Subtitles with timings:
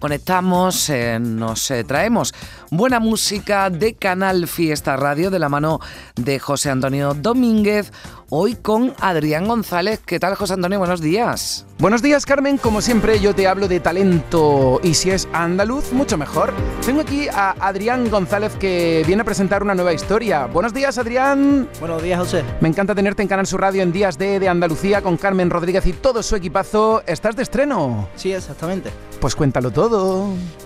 [0.00, 2.32] Conectamos, eh, nos eh, traemos
[2.70, 5.80] buena música de Canal Fiesta Radio de la mano
[6.14, 7.92] de José Antonio Domínguez,
[8.30, 10.00] hoy con Adrián González.
[10.06, 10.78] ¿Qué tal, José Antonio?
[10.78, 11.66] Buenos días.
[11.78, 12.58] Buenos días, Carmen.
[12.58, 16.52] Como siempre, yo te hablo de talento y si es andaluz, mucho mejor.
[16.84, 20.46] Tengo aquí a Adrián González que viene a presentar una nueva historia.
[20.46, 21.68] Buenos días, Adrián.
[21.80, 22.44] Buenos días, José.
[22.60, 25.86] Me encanta tenerte en Canal Sur Radio en Días de, de Andalucía con Carmen Rodríguez
[25.86, 27.02] y todo su equipazo.
[27.06, 28.08] ¿Estás de estreno?
[28.16, 28.90] Sí, exactamente.
[29.20, 29.87] Pues cuéntalo todo.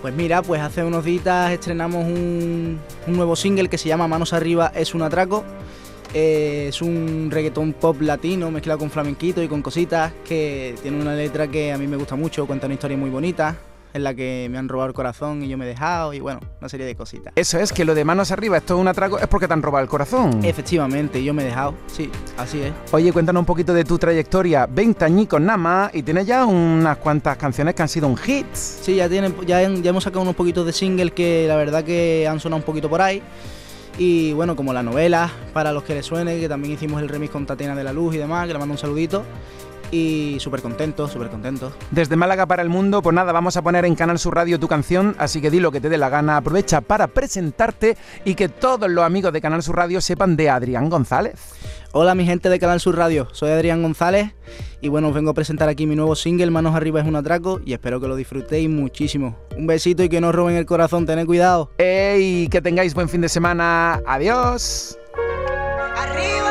[0.01, 2.77] Pues mira, pues hace unos días estrenamos un,
[3.07, 5.45] nuevo single que se llama Manos Arriba es un atraco.
[6.13, 11.15] Eh, es un reggaetón pop latino mezclado con flamenquito y con cositas que tiene una
[11.15, 13.57] letra que a mí me gusta mucho, cuenta una historia muy bonita
[13.93, 16.39] en la que me han robado el corazón y yo me he dejado y bueno,
[16.59, 17.33] una serie de cositas.
[17.35, 19.61] Eso es, que lo de manos arriba, esto es un atraco, es porque te han
[19.61, 20.43] robado el corazón.
[20.43, 22.73] Efectivamente, yo me he dejado, sí, así es.
[22.91, 26.97] Oye, cuéntanos un poquito de tu trayectoria, 20 añicos nada más y tienes ya unas
[26.97, 28.47] cuantas canciones que han sido un hit.
[28.53, 32.27] Sí, ya, tienen, ya, ya hemos sacado unos poquitos de single que la verdad que
[32.27, 33.21] han sonado un poquito por ahí.
[33.97, 37.31] Y bueno, como la novela, para los que les suene, que también hicimos el remix
[37.31, 39.23] con Tatiana de la Luz y demás, que le mando un saludito.
[39.93, 41.71] Y súper contento, súper contento.
[41.91, 44.67] Desde Málaga para el mundo, pues nada, vamos a poner en Canal Sur Radio tu
[44.67, 48.49] canción, así que di lo que te dé la gana, aprovecha para presentarte y que
[48.49, 51.35] todos los amigos de Canal Sur Radio sepan de Adrián González.
[51.91, 54.33] Hola mi gente de Canal Sur Radio, soy Adrián González
[54.81, 57.61] y bueno, os vengo a presentar aquí mi nuevo single, Manos Arriba es un atraco
[57.63, 59.37] y espero que lo disfrutéis muchísimo.
[59.55, 61.69] Un besito y que no os roben el corazón, tened cuidado.
[61.77, 62.47] ¡Ey!
[62.49, 64.01] Que tengáis buen fin de semana.
[64.07, 64.97] Adiós.
[65.95, 66.42] Arriba.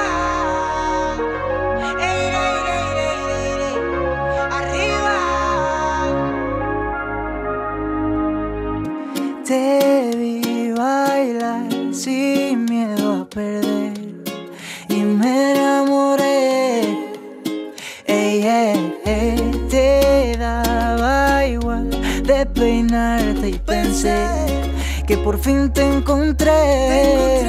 [24.03, 27.45] Que por fin te encontré.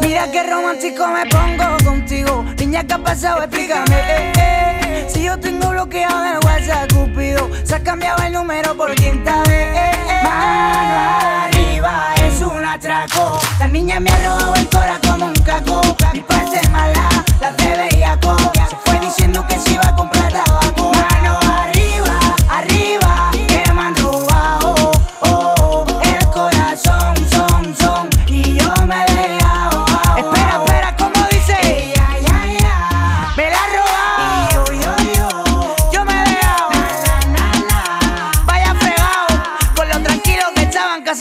[0.00, 2.44] Mira qué romántico me pongo contigo.
[2.58, 3.42] Niña, ¿qué ha pasado?
[3.42, 5.04] Explícame.
[5.08, 9.96] Si yo tengo bloqueado el WhatsApp, Cupido, se ha cambiado el número por quinta vez.
[10.22, 13.40] Mano arriba, es un atraco.
[13.58, 15.80] La niña me ha robado el cora como un caco.
[16.12, 18.36] Mi parte mala, la de bellaco.
[18.70, 20.15] Se fue diciendo que se iba a comprar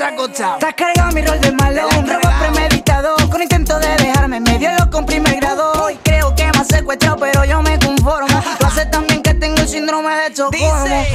[0.01, 0.57] acostado.
[0.59, 1.87] Te has cargado mi rol de malo.
[1.97, 3.15] Un robo premeditado.
[3.29, 5.71] Con intento de dejarme medio loco en primer grado.
[5.83, 8.41] Hoy creo que me has secuestrado, pero yo me conformo.
[8.59, 11.05] Lo hace también que tengo el síndrome de Estocolmo.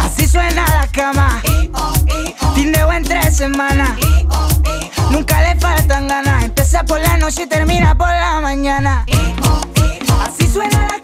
[0.00, 1.42] Así suena la cama.
[2.54, 3.90] Tindeo en tres semanas.
[5.10, 6.44] Nunca le faltan ganas.
[6.44, 9.04] Empieza por la noche y termina por la mañana.
[10.26, 10.99] Así suena la cama.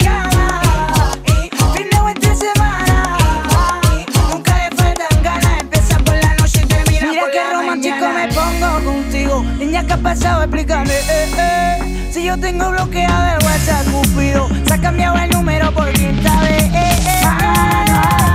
[10.46, 10.94] Explícame.
[10.94, 12.08] eh, eh.
[12.12, 16.62] Si yo tengo bloqueado el WhatsApp, Cupido, ha cambiado el número por quinta vez.
[16.72, 17.24] eh, eh.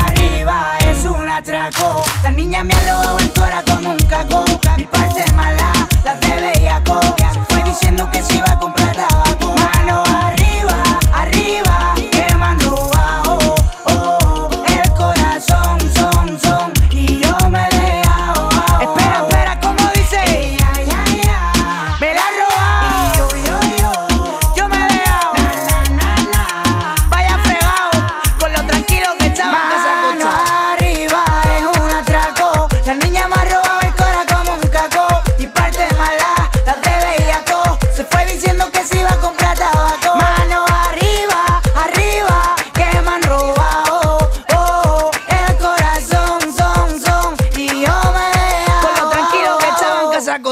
[0.06, 2.04] Arriba, es un atraco.
[2.24, 3.18] La niña me ha robado